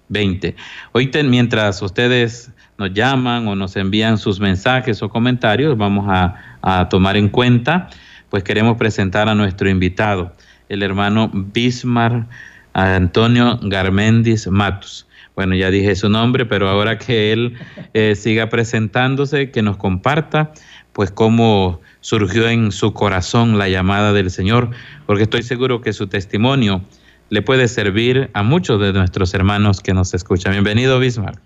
[0.10, 0.56] 7850-8820.
[0.92, 6.90] Hoy, mientras ustedes nos llaman o nos envían sus mensajes o comentarios, vamos a, a
[6.90, 7.90] tomar en cuenta,
[8.30, 10.34] pues queremos presentar a nuestro invitado,
[10.70, 12.28] el hermano Bismar
[12.74, 15.08] Antonio Garmendis Matus.
[15.36, 17.54] Bueno, ya dije su nombre, pero ahora que él
[17.94, 20.52] eh, siga presentándose, que nos comparta,
[20.94, 24.72] pues cómo surgió en su corazón la llamada del Señor,
[25.06, 26.82] porque estoy seguro que su testimonio
[27.30, 30.54] le puede servir a muchos de nuestros hermanos que nos escuchan.
[30.54, 31.40] Bienvenido, Bismarck.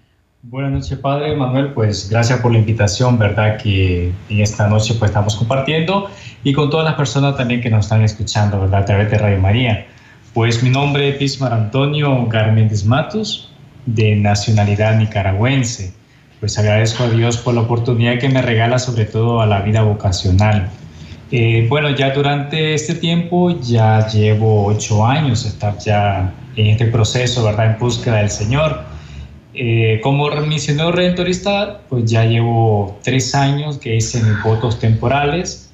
[0.44, 1.68] Buenas noches, Padre Manuel.
[1.74, 3.58] Pues gracias por la invitación, ¿verdad?
[3.62, 6.10] Que en esta noche pues estamos compartiendo
[6.44, 8.82] y con todas las personas también que nos están escuchando, ¿verdad?
[8.82, 9.86] A través de Radio María.
[10.34, 13.52] Pues mi nombre es Bismar Antonio Garmendes Matos,
[13.86, 15.94] de nacionalidad nicaragüense.
[16.40, 19.84] Pues agradezco a Dios por la oportunidad que me regala sobre todo a la vida
[19.84, 20.70] vocacional.
[21.32, 27.44] Eh, bueno, ya durante este tiempo ya llevo ocho años estar ya en este proceso,
[27.44, 27.74] ¿verdad?
[27.74, 28.82] En búsqueda del Señor.
[29.54, 35.72] Eh, como misionero redentorista, pues ya llevo tres años que hice mis votos temporales.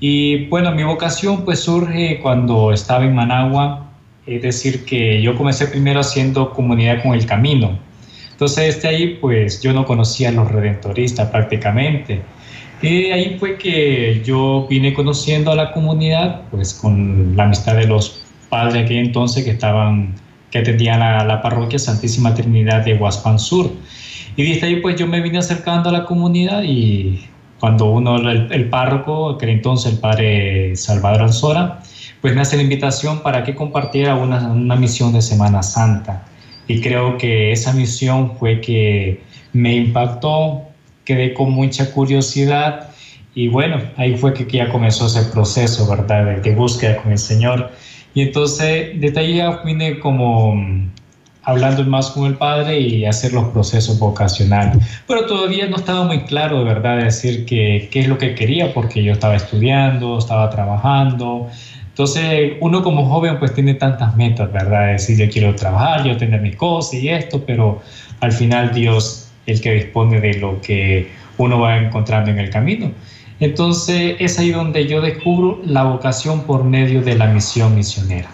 [0.00, 3.84] Y bueno, mi vocación pues surge cuando estaba en Managua
[4.26, 7.78] es decir, que yo comencé primero haciendo comunidad con el camino.
[8.30, 12.22] Entonces, desde ahí, pues yo no conocía a los redentoristas prácticamente.
[12.84, 17.86] Y ahí fue que yo vine conociendo a la comunidad, pues con la amistad de
[17.86, 18.20] los
[18.50, 20.14] padres de aquel entonces que estaban,
[20.50, 23.70] que atendían a la parroquia Santísima Trinidad de Huaspan Sur.
[24.36, 27.24] Y desde ahí, pues yo me vine acercando a la comunidad y
[27.58, 31.80] cuando uno, el, párroco, que era entonces el padre Salvador Alzora,
[32.20, 36.26] pues me hace la invitación para que compartiera una, una misión de Semana Santa.
[36.68, 39.22] Y creo que esa misión fue que
[39.54, 40.73] me impactó,
[41.04, 42.90] quedé con mucha curiosidad
[43.34, 46.40] y bueno, ahí fue que ya comenzó ese proceso, ¿verdad?
[46.40, 47.70] De, búsqueda con el Señor.
[48.14, 50.90] Y entonces, desde ahí ya vine como mm,
[51.42, 54.78] hablando más con el Padre y hacer los procesos vocacionales.
[55.08, 59.02] Pero todavía no estaba muy claro, de verdad, decir qué es lo que quería, porque
[59.02, 61.48] yo estaba estudiando, estaba trabajando.
[61.88, 64.92] Entonces, uno como joven pues tiene tantas metas, ¿verdad?
[64.92, 67.82] Decir, yo quiero trabajar, yo tener mis cosas y esto, pero
[68.18, 72.92] al final Dios el que dispone de lo que uno va encontrando en el camino.
[73.40, 78.30] Entonces es ahí donde yo descubro la vocación por medio de la misión misionera.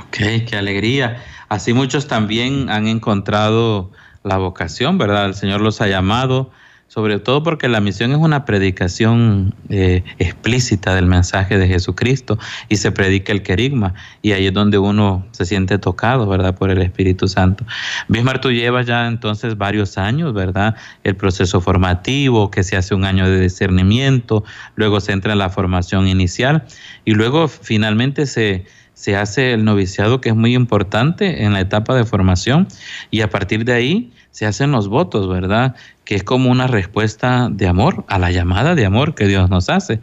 [0.00, 1.22] Ok, qué alegría.
[1.48, 3.90] Así muchos también han encontrado
[4.24, 5.26] la vocación, ¿verdad?
[5.26, 6.50] El Señor los ha llamado
[6.88, 12.76] sobre todo porque la misión es una predicación eh, explícita del mensaje de Jesucristo y
[12.76, 16.56] se predica el querigma y ahí es donde uno se siente tocado, ¿verdad?
[16.56, 17.64] Por el Espíritu Santo.
[18.08, 20.76] Bismarck, tú llevas ya entonces varios años, ¿verdad?
[21.04, 25.50] El proceso formativo, que se hace un año de discernimiento, luego se entra en la
[25.50, 26.64] formación inicial
[27.04, 28.64] y luego finalmente se
[28.98, 32.66] se hace el noviciado que es muy importante en la etapa de formación
[33.12, 35.74] y a partir de ahí se hacen los votos, ¿verdad?
[36.04, 39.68] Que es como una respuesta de amor a la llamada de amor que Dios nos
[39.68, 40.00] hace.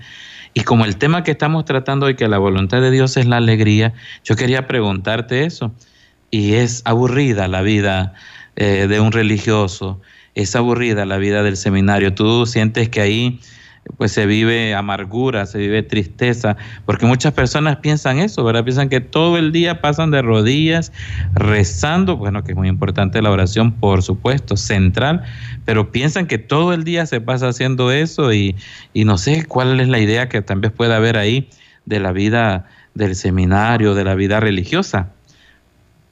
[0.54, 3.38] Y como el tema que estamos tratando hoy, que la voluntad de Dios es la
[3.38, 5.74] alegría, yo quería preguntarte eso.
[6.32, 8.14] Y es aburrida la vida
[8.56, 10.02] eh, de un religioso,
[10.34, 12.14] es aburrida la vida del seminario.
[12.14, 13.40] Tú sientes que ahí
[13.98, 18.64] pues se vive amargura, se vive tristeza, porque muchas personas piensan eso, ¿verdad?
[18.64, 20.92] Piensan que todo el día pasan de rodillas
[21.34, 25.24] rezando, bueno, que es muy importante la oración, por supuesto, central,
[25.66, 28.56] pero piensan que todo el día se pasa haciendo eso y,
[28.94, 31.50] y no sé cuál es la idea que también puede haber ahí
[31.86, 35.15] de la vida del seminario, de la vida religiosa.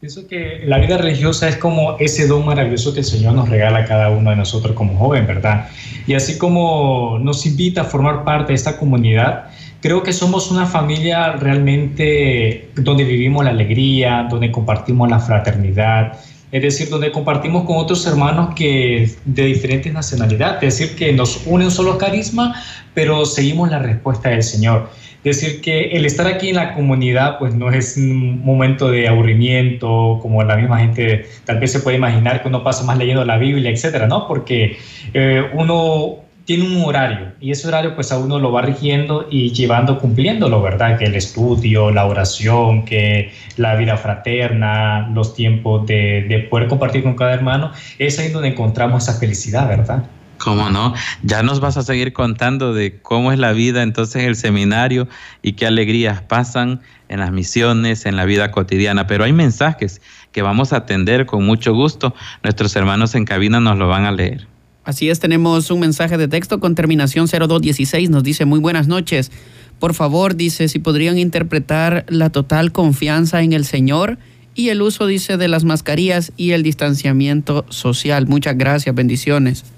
[0.04, 3.80] Pienso que la vida religiosa es como ese don maravilloso que el Señor nos regala
[3.80, 5.70] a cada uno de nosotros como joven, ¿verdad?
[6.06, 9.46] Y así como nos invita a formar parte de esta comunidad,
[9.80, 16.20] creo que somos una familia realmente donde vivimos la alegría, donde compartimos la fraternidad,
[16.52, 21.44] es decir, donde compartimos con otros hermanos que de diferentes nacionalidades, es decir, que nos
[21.46, 22.62] une un solo carisma,
[22.94, 24.90] pero seguimos la respuesta del Señor
[25.24, 30.20] decir que el estar aquí en la comunidad pues no es un momento de aburrimiento
[30.22, 33.38] como la misma gente tal vez se puede imaginar que uno pasa más leyendo la
[33.38, 34.28] Biblia, etcétera, ¿no?
[34.28, 34.78] Porque
[35.14, 39.54] eh, uno tiene un horario y ese horario pues a uno lo va rigiendo y
[39.54, 40.98] llevando, cumpliéndolo, ¿verdad?
[40.98, 47.04] Que el estudio, la oración, que la vida fraterna, los tiempos de, de poder compartir
[47.04, 50.04] con cada hermano, es ahí donde encontramos esa felicidad, ¿verdad?
[50.44, 50.94] ¿Cómo no?
[51.24, 55.08] Ya nos vas a seguir contando de cómo es la vida entonces en el seminario
[55.42, 59.08] y qué alegrías pasan en las misiones, en la vida cotidiana.
[59.08, 60.02] Pero hay mensajes
[60.34, 62.14] que vamos a atender con mucho gusto.
[62.44, 64.48] Nuestros hermanos en cabina nos lo van a leer.
[64.84, 68.10] Así es, tenemos un mensaje de texto con terminación 0216.
[68.10, 69.32] Nos dice muy buenas noches.
[69.80, 74.18] Por favor, dice, si podrían interpretar la total confianza en el Señor
[74.56, 78.28] y el uso, dice, de las mascarillas y el distanciamiento social.
[78.28, 79.73] Muchas gracias, bendiciones.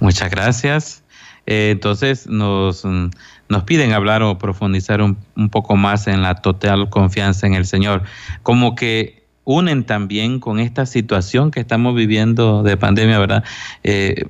[0.00, 1.02] Muchas gracias.
[1.46, 2.84] Eh, entonces nos,
[3.48, 5.16] nos piden hablar o profundizar un,
[5.50, 8.02] poco más en la total confianza en el Señor.
[8.42, 13.44] Como que unen también con esta situación que estamos viviendo de pandemia, ¿verdad?
[13.84, 14.24] Eh,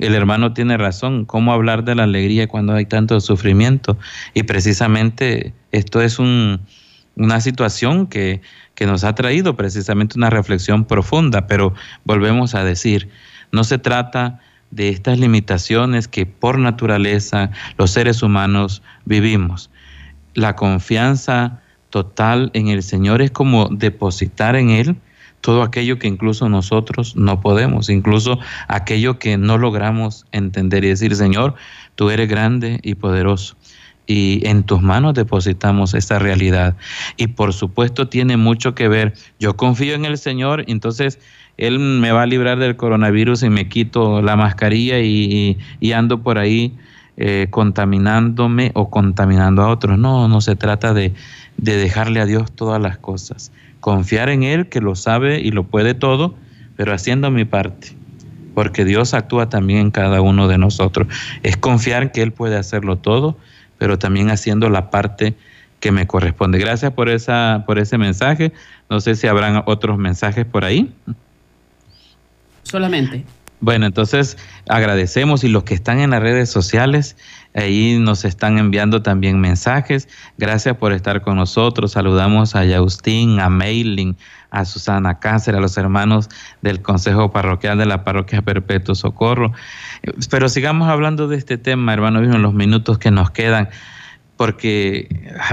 [0.00, 3.98] el hermano tiene razón, ¿cómo hablar de la alegría cuando hay tanto sufrimiento?
[4.32, 8.40] Y precisamente esto es una situación que,
[8.74, 13.10] que nos ha traído precisamente una reflexión profunda, pero volvemos a decir,
[13.50, 14.40] no se trata
[14.72, 19.70] de estas limitaciones que por naturaleza los seres humanos vivimos.
[20.34, 24.96] La confianza total en el Señor es como depositar en Él
[25.42, 31.14] todo aquello que incluso nosotros no podemos, incluso aquello que no logramos entender y decir,
[31.16, 31.54] Señor,
[31.96, 33.56] tú eres grande y poderoso
[34.06, 36.76] y en tus manos depositamos esta realidad.
[37.16, 41.18] Y por supuesto tiene mucho que ver, yo confío en el Señor, entonces
[41.56, 45.56] él me va a librar del coronavirus y me quito la mascarilla y,
[45.94, 46.74] ando por ahí
[47.16, 49.98] eh, contaminándome o contaminando a otros.
[49.98, 51.12] No, no se trata de,
[51.58, 53.52] de dejarle a Dios todas las cosas.
[53.80, 56.34] Confiar en Él que lo sabe y lo puede todo,
[56.76, 57.88] pero haciendo mi parte.
[58.54, 61.08] Porque Dios actúa también en cada uno de nosotros.
[61.42, 63.36] Es confiar que Él puede hacerlo todo,
[63.82, 65.34] pero también haciendo la parte
[65.80, 66.56] que me corresponde.
[66.60, 68.52] Gracias por esa por ese mensaje.
[68.88, 70.94] No sé si habrán otros mensajes por ahí
[72.62, 73.24] solamente.
[73.58, 77.16] Bueno, entonces agradecemos y los que están en las redes sociales,
[77.54, 80.08] ahí nos están enviando también mensajes.
[80.38, 81.90] Gracias por estar con nosotros.
[81.90, 84.16] Saludamos a Yaustín, a Mailing,
[84.52, 86.28] a Susana Cáceres, a los hermanos
[86.60, 89.52] del Consejo Parroquial de la Parroquia Perpetuo Socorro.
[90.30, 93.70] Pero sigamos hablando de este tema, hermano, en los minutos que nos quedan
[94.36, 95.08] porque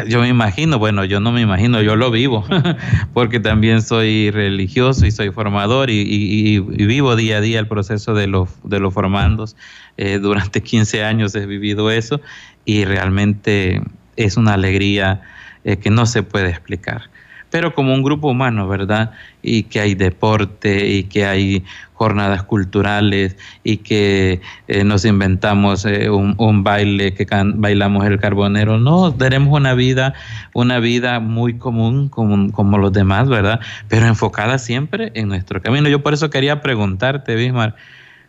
[0.08, 2.44] yo me imagino, bueno, yo no me imagino, yo lo vivo,
[3.14, 8.26] porque también soy religioso y soy formador y, vivo día a día el proceso de
[8.26, 9.56] los, de los formandos.
[9.98, 12.20] Eh, durante 15 años he vivido eso
[12.66, 13.84] y realmente
[14.16, 15.22] es una alegría
[15.66, 17.12] eh, que no se puede explicar
[17.50, 19.12] pero como un grupo humano, ¿verdad?
[19.42, 26.10] Y que hay deporte y que hay jornadas culturales y que eh, nos inventamos eh,
[26.10, 28.80] un, baile que bailamos el carbonero.
[28.80, 30.14] No, tenemos una vida,
[30.54, 33.60] una vida muy común como, como los demás, ¿verdad?
[33.88, 35.90] Pero enfocada siempre en nuestro camino.
[35.90, 37.76] Yo por eso quería preguntarte, Bismar,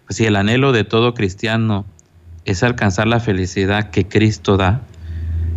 [0.09, 1.85] si el anhelo de todo cristiano
[2.45, 4.81] es alcanzar la felicidad que Cristo da,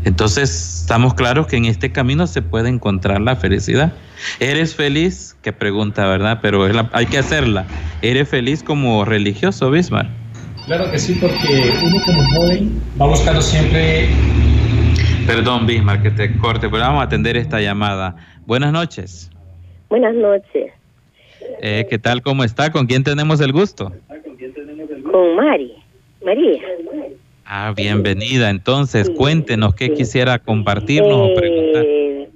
[0.06, 3.94] entonces, estamos claros que en este camino se puede encontrar la felicidad.
[4.39, 5.38] ¿Eres feliz?
[5.42, 6.39] Qué pregunta, ¿verdad?
[6.42, 7.66] Pero hay que hacerla.
[8.02, 10.10] ¿Eres feliz como religioso, Bismarck?
[10.66, 14.10] Claro que sí, porque uno como joven va buscando siempre...
[15.26, 18.16] Perdón, Bismarck, que te corte, pero vamos a atender esta llamada.
[18.46, 19.30] Buenas noches.
[19.89, 20.74] Buenas noches.
[21.62, 22.22] Eh, ¿Qué tal?
[22.22, 22.72] ¿Cómo está?
[22.72, 23.94] ¿Con quién tenemos el gusto?
[25.10, 25.74] Con Mari.
[26.26, 26.62] María.
[27.56, 28.50] Ah, bienvenida.
[28.50, 31.84] Entonces, cuéntenos qué quisiera compartirnos o preguntar.
[31.86, 32.28] Eh,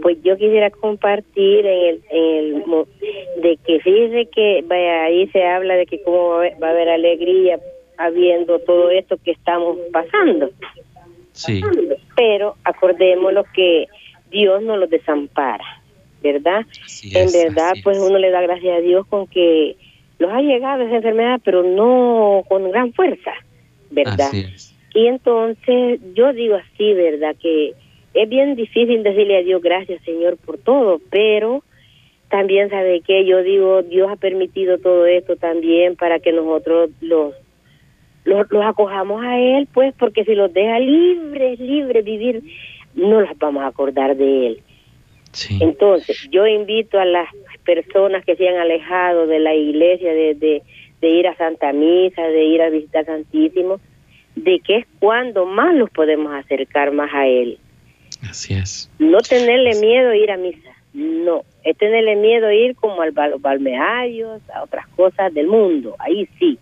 [0.00, 2.64] pues yo quisiera compartir en el,
[3.42, 7.58] de que fíjese que vaya, ahí se habla de que cómo va a, haber, alegría
[7.98, 10.50] habiendo todo esto que estamos pasando.
[11.32, 11.60] Sí.
[12.14, 13.88] Pero acordémonos que
[14.30, 15.82] Dios no los desampara,
[16.22, 16.64] ¿verdad?
[17.12, 19.74] en verdad, pues uno le da gracias a Dios con que
[20.20, 23.32] los ha llegado esa enfermedad, pero no con gran fuerza.
[23.92, 24.30] ¿Verdad?
[24.94, 27.34] Y entonces yo digo así, ¿verdad?
[27.40, 27.74] Que
[28.14, 31.62] es bien difícil decirle a Dios gracias, Señor, por todo, pero
[32.28, 37.34] también sabe que yo digo, Dios ha permitido todo esto también para que nosotros los,
[38.24, 42.42] los, acojamos a Él, pues, porque si los deja libres, libres vivir,
[42.94, 44.62] no los vamos a acordar de Él.
[45.60, 47.28] Entonces, yo invito a las
[47.64, 50.62] personas que se han alejado de la iglesia, de, de,
[51.02, 53.80] de ir a Santa Misa, de ir a visitar Santísimo,
[54.36, 57.58] de que es cuando más los podemos acercar más a Él.
[58.22, 58.90] Así es.
[58.98, 63.10] No tenerle miedo a ir a misa, no, es tenerle miedo a ir como al
[63.10, 66.58] balnearios, a otras cosas del mundo, ahí sí.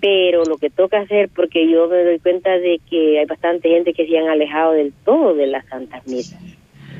[0.00, 3.92] Pero lo que toca hacer, porque yo me doy cuenta de que hay bastante gente
[3.92, 6.40] que se han alejado del todo de las santas misas.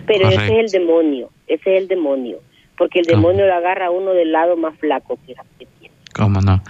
[0.07, 2.41] Pero ese es el demonio, ese es el demonio,
[2.77, 5.67] porque el demonio lo agarra a uno del lado más flaco que, que
[6.16, 6.62] ¿Cómo no?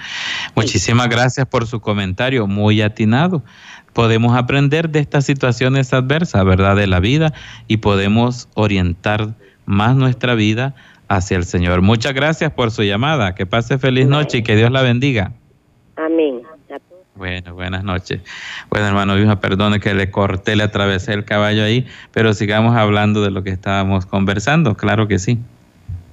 [0.57, 3.45] Muchísimas gracias por su comentario, muy atinado.
[3.93, 6.75] Podemos aprender de estas situaciones adversas, ¿verdad?
[6.75, 7.33] De la vida
[7.69, 10.75] y podemos orientar más nuestra vida
[11.07, 11.81] hacia el Señor.
[11.81, 13.37] Muchas gracias por su llamada.
[13.37, 15.33] Que pase feliz noche y que Dios la bendiga.
[15.95, 16.43] Amén.
[17.15, 18.21] Bueno, buenas noches.
[18.69, 23.31] Bueno, hermano, perdone que le corté, le atravesé el caballo ahí, pero sigamos hablando de
[23.31, 25.39] lo que estábamos conversando, claro que sí.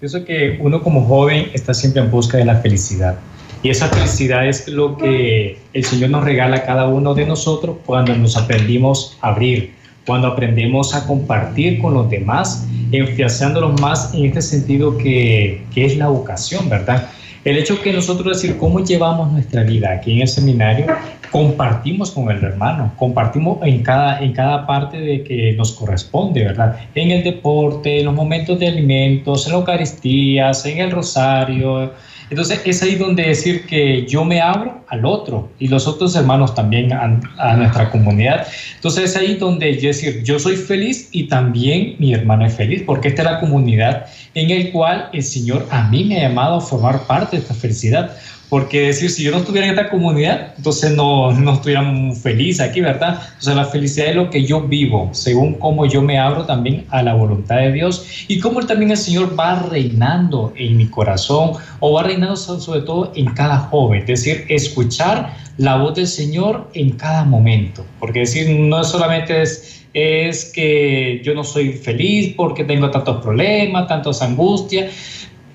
[0.03, 3.15] Pienso que uno como joven está siempre en busca de la felicidad.
[3.61, 7.77] Y esa felicidad es lo que el Señor nos regala a cada uno de nosotros
[7.85, 9.71] cuando nos aprendimos a abrir,
[10.05, 15.95] cuando aprendemos a compartir con los demás, enfiazándolos más en este sentido que, que es
[15.95, 17.09] la vocación, ¿verdad?
[17.43, 20.85] El hecho que nosotros decir cómo llevamos nuestra vida aquí en el seminario,
[21.29, 26.77] compartimos con el hermano, compartimos en cada, en cada parte de que nos corresponde, ¿verdad?
[26.95, 31.91] En el deporte, en los momentos de alimentos, en la Eucaristía, en el rosario,
[32.33, 36.55] entonces es ahí donde decir que yo me abro al otro y los otros hermanos
[36.55, 38.47] también a, nuestra comunidad.
[38.73, 42.81] Entonces es ahí donde yo decir yo soy feliz y también mi hermano es feliz
[42.87, 46.55] porque esta es la comunidad en el cual el Señor a mí me ha llamado
[46.55, 48.17] a formar parte de esta felicidad.
[48.53, 52.81] Porque decir, si yo no estuviera en esta comunidad, entonces no, no estuviera feliz aquí,
[52.81, 53.19] ¿verdad?
[53.25, 57.01] Entonces la felicidad es lo que yo vivo, según cómo yo me abro también a
[57.01, 61.93] la voluntad de Dios y cómo también el Señor va reinando en mi corazón o
[61.93, 64.01] va reinando sobre todo en cada joven.
[64.01, 67.83] Es decir, escuchar la voz del Señor en cada momento.
[67.99, 73.87] Porque decir, no solamente es, es que yo no soy feliz porque tengo tantos problemas,
[73.87, 74.91] tantas angustias,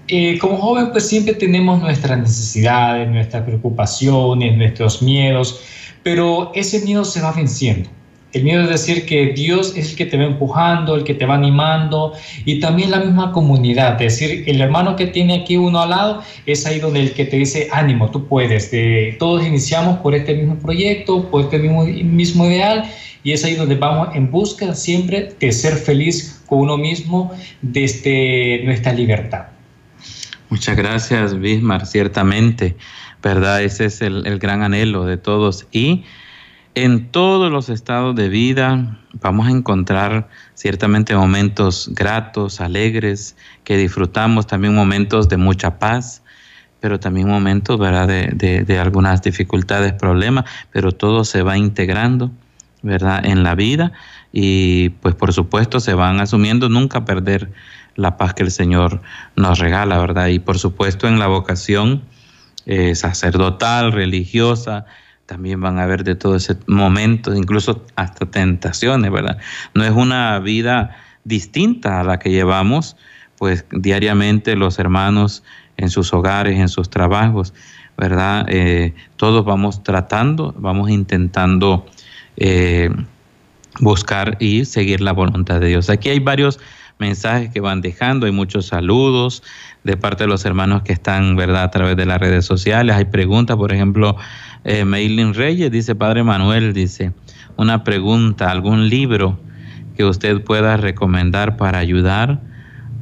[0.09, 5.61] eh, como joven pues siempre tenemos nuestras necesidades, nuestras preocupaciones, nuestros miedos,
[6.03, 7.91] pero ese miedo se va venciendo.
[8.33, 11.25] El miedo es decir que Dios es el que te va empujando, el que te
[11.25, 12.13] va animando
[12.45, 14.01] y también la misma comunidad.
[14.03, 17.25] Es decir, el hermano que tiene aquí uno al lado es ahí donde el que
[17.25, 18.71] te dice ánimo, tú puedes.
[18.71, 22.85] De, todos iniciamos por este mismo proyecto, por este mismo, mismo ideal
[23.25, 27.31] y es ahí donde vamos en busca siempre de ser feliz con uno mismo
[27.63, 29.58] desde nuestra libertad.
[30.51, 32.77] Muchas gracias, Bismar, ciertamente,
[33.23, 33.63] ¿verdad?
[33.63, 35.67] Ese es el, el gran anhelo de todos.
[35.73, 36.05] Y
[36.75, 44.47] en todos los estados de vida vamos a encontrar ciertamente momentos gratos, alegres, que disfrutamos,
[44.47, 46.23] también momentos de mucha paz,
[46.81, 48.07] pero también momentos ¿verdad?
[48.07, 52.31] De, de, algunas dificultades, problemas, pero todo se va integrando
[52.83, 53.25] ¿verdad?
[53.25, 53.93] en la vida
[54.33, 57.51] y pues por supuesto se van asumiendo nunca perder
[57.99, 59.03] la paz que el Señor
[59.35, 60.29] nos regala, ¿verdad?
[60.29, 62.03] Y por supuesto en la vocación
[62.65, 64.87] eh, sacerdotal, religiosa,
[65.27, 69.39] también van a haber de todo ese momento, incluso hasta tentaciones, ¿verdad?
[69.75, 72.97] No es una vida distinta a la que llevamos,
[73.37, 75.43] pues diariamente los hermanos
[75.77, 77.53] en sus hogares, en sus trabajos,
[77.97, 78.47] ¿verdad?
[78.49, 81.85] Eh, todos vamos tratando, vamos intentando
[82.37, 82.91] eh,
[83.81, 85.91] buscar y seguir la voluntad de Dios.
[85.91, 86.61] Aquí hay varios
[86.99, 89.43] mensajes que van dejando, hay muchos saludos
[89.85, 92.97] de parte de los hermanos que están, ¿verdad?, a través de las redes sociales.
[92.97, 94.17] Hay preguntas, por ejemplo,
[94.65, 94.85] eh,
[95.35, 97.13] Reyes dice, Padre Manuel, dice,
[97.57, 99.39] una pregunta, algún libro
[99.97, 102.41] que usted pueda recomendar para ayudar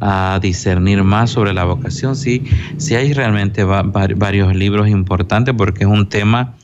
[0.01, 2.17] a discernir más sobre la vocación.
[2.17, 2.45] Sí,
[2.77, 6.55] sí hay realmente varios libros importantes porque es un tema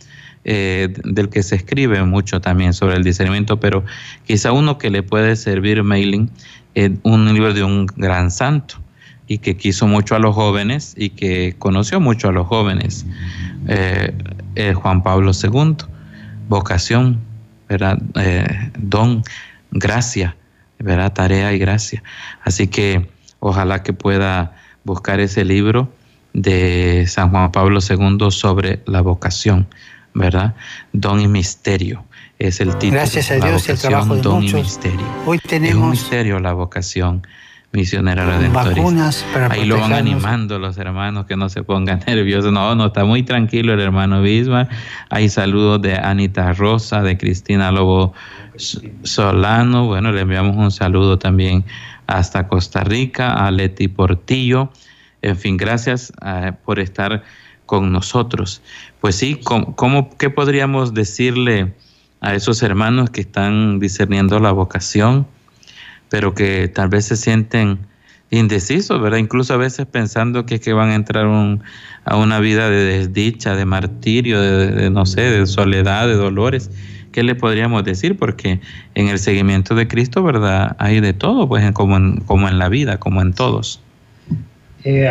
[0.44, 3.84] eh, del que se escribe mucho también sobre el discernimiento, pero
[4.26, 6.30] quizá uno que le puede servir mailing
[6.74, 8.76] es un libro de un gran santo
[9.26, 13.06] y que quiso mucho a los jóvenes y que conoció mucho a los jóvenes.
[13.68, 14.14] Eh,
[14.56, 15.76] eh, Juan Pablo II,
[16.48, 17.20] vocación,
[17.68, 17.98] ¿verdad?
[18.16, 19.22] Eh, don,
[19.70, 20.36] gracia,
[20.78, 21.12] ¿verdad?
[21.12, 22.02] Tarea y gracia.
[22.44, 23.08] Así que
[23.40, 24.54] ojalá que pueda
[24.84, 25.90] buscar ese libro
[26.32, 29.66] de San Juan Pablo II sobre la vocación,
[30.14, 30.54] ¿verdad?
[30.92, 32.04] Don y misterio
[32.38, 32.92] es el título.
[32.92, 35.06] Gracias a Dios el trabajo de don y misterio.
[35.26, 37.22] Hoy tenemos es un misterio la vocación
[37.72, 39.48] misionera redentorista.
[39.50, 42.52] Ahí lo van animando los hermanos que no se pongan nerviosos.
[42.52, 44.70] No, no, está muy tranquilo el hermano Bismarck.
[45.08, 48.12] Hay saludos de Anita Rosa, de Cristina Lobo
[49.02, 49.86] Solano.
[49.86, 51.64] Bueno, le enviamos un saludo también
[52.06, 54.70] hasta Costa Rica, a Leti Portillo.
[55.22, 57.22] En fin, gracias eh, por estar
[57.64, 58.60] con nosotros.
[59.02, 61.74] Pues sí, ¿cómo, ¿qué podríamos decirle
[62.22, 65.26] a esos hermanos que están discerniendo la vocación?
[66.12, 67.78] pero que tal vez se sienten
[68.30, 69.16] indecisos, ¿verdad?
[69.16, 73.64] Incluso a veces pensando que, que van a entrar a una vida de desdicha, de
[73.64, 76.70] martirio, de, no sé, de soledad, de dolores.
[77.12, 78.18] ¿Qué le podríamos decir?
[78.18, 78.60] Porque
[78.94, 80.76] en el seguimiento de Cristo, ¿verdad?
[80.78, 83.80] Hay de todo, pues como en, como en la vida, como en todos.
[84.84, 85.10] Eh,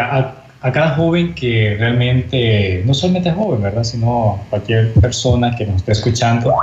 [0.62, 3.84] a, cada joven que realmente, no solamente joven, ¿verdad?
[3.84, 6.56] Sino cualquier persona que nos esté escuchando,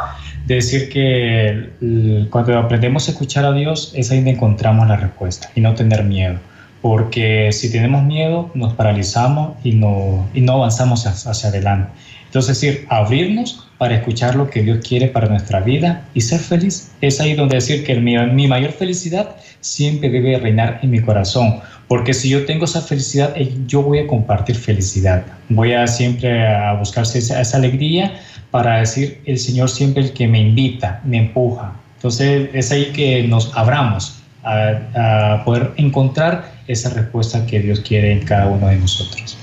[0.47, 5.61] decir que cuando aprendemos a escuchar a Dios es ahí donde encontramos la respuesta y
[5.61, 6.39] no tener miedo.
[6.81, 11.91] Porque si tenemos miedo, nos paralizamos y no, y no avanzamos hacia adelante.
[12.27, 16.41] Entonces, es decir, abrirnos para escuchar lo que Dios quiere para nuestra vida y ser
[16.41, 16.93] feliz.
[17.01, 21.61] Es ahí donde decir que mi, mi mayor felicidad siempre debe reinar en mi corazón.
[21.87, 25.25] Porque si yo tengo esa felicidad, eh, yo voy a compartir felicidad.
[25.49, 28.21] Voy a siempre a buscar esa, esa alegría
[28.51, 31.73] para decir, el Señor siempre el que me invita, me empuja.
[31.97, 38.25] Entonces es ahí que nos abramos a, poder encontrar esa respuesta que Dios quiere en
[38.25, 39.37] cada uno de nosotros.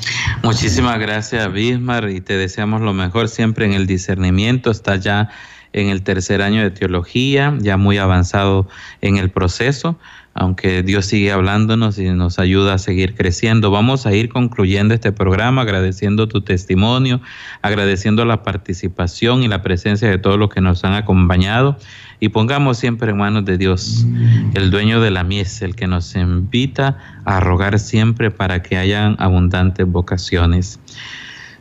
[0.44, 4.72] Muchísimas gracias, Bismar, y te deseamos lo mejor siempre en el discernimiento.
[4.72, 5.30] Está ya
[5.74, 8.70] en el tercer año de teología, ya muy avanzado
[9.02, 9.98] en el proceso
[10.36, 13.72] aunque Dios sigue hablándonos y nos ayuda a seguir creciendo.
[13.72, 17.22] Vamos a ir concluyendo este programa agradeciendo tu testimonio,
[17.62, 21.78] agradeciendo la participación y la presencia de todos los que nos han acompañado
[22.20, 24.06] y pongamos siempre en manos de Dios,
[24.54, 29.16] el dueño de la mies, el que nos invita a rogar siempre para que hayan
[29.20, 30.80] abundantes vocaciones.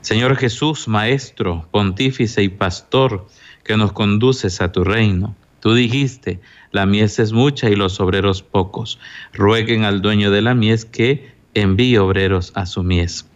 [0.00, 3.26] Señor Jesús, Maestro, Pontífice y Pastor,
[3.62, 5.34] que nos conduces a tu reino.
[5.60, 6.40] Tú dijiste,
[6.74, 8.98] la mies es mucha y los obreros pocos.
[9.32, 13.30] Rueguen al dueño de la mies que envíe obreros a su mies.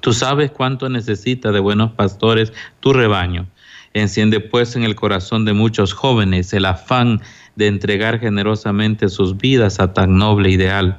[0.00, 2.50] Tú sabes cuánto necesita de buenos pastores
[2.80, 3.46] tu rebaño.
[3.92, 7.20] Enciende pues en el corazón de muchos jóvenes el afán
[7.56, 10.98] de entregar generosamente sus vidas a tan noble ideal.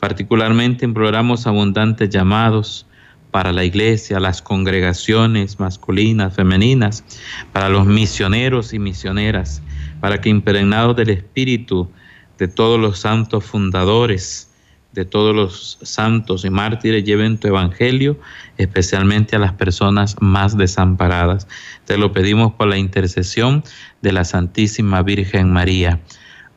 [0.00, 2.88] Particularmente imploramos abundantes llamados
[3.30, 7.04] para la iglesia, las congregaciones masculinas, femeninas,
[7.52, 9.62] para los misioneros y misioneras
[10.04, 11.90] para que impregnados del Espíritu
[12.36, 14.50] de todos los santos fundadores,
[14.92, 18.18] de todos los santos y mártires, lleven tu evangelio,
[18.58, 21.48] especialmente a las personas más desamparadas.
[21.86, 23.64] Te lo pedimos por la intercesión
[24.02, 26.02] de la Santísima Virgen María.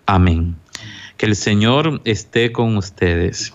[0.06, 0.58] Amén.
[1.16, 3.54] Que el Señor esté con ustedes.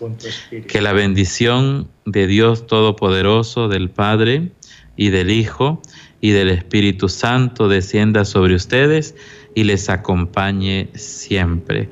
[0.69, 4.53] que la bendición de Dios Todopoderoso, del Padre
[4.97, 5.83] y del Hijo
[6.23, 9.17] y del Espíritu Santo descienda sobre ustedes
[9.55, 11.91] y les acompañe siempre.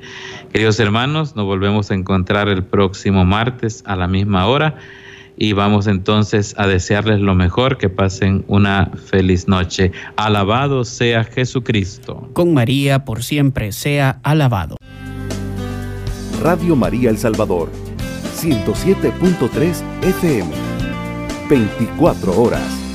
[0.51, 4.75] Queridos hermanos, nos volvemos a encontrar el próximo martes a la misma hora
[5.37, 9.91] y vamos entonces a desearles lo mejor, que pasen una feliz noche.
[10.15, 12.29] Alabado sea Jesucristo.
[12.33, 14.77] Con María por siempre sea alabado.
[16.41, 17.71] Radio María El Salvador,
[18.35, 20.51] 107.3 FM,
[21.49, 22.90] 24 horas.